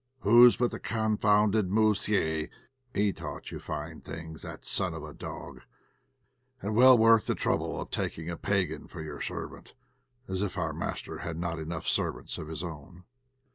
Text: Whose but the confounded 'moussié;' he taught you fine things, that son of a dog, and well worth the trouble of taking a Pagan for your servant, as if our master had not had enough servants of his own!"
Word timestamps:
Whose 0.21 0.57
but 0.57 0.71
the 0.71 0.79
confounded 0.79 1.69
'moussié;' 1.69 2.49
he 2.91 3.13
taught 3.13 3.51
you 3.51 3.59
fine 3.59 4.01
things, 4.01 4.41
that 4.41 4.65
son 4.65 4.95
of 4.95 5.03
a 5.03 5.13
dog, 5.13 5.61
and 6.59 6.73
well 6.73 6.97
worth 6.97 7.27
the 7.27 7.35
trouble 7.35 7.79
of 7.79 7.91
taking 7.91 8.27
a 8.27 8.35
Pagan 8.35 8.87
for 8.87 9.03
your 9.03 9.21
servant, 9.21 9.75
as 10.27 10.41
if 10.41 10.57
our 10.57 10.73
master 10.73 11.19
had 11.19 11.37
not 11.37 11.59
had 11.59 11.67
enough 11.67 11.85
servants 11.87 12.39
of 12.39 12.47
his 12.47 12.63
own!" 12.63 13.03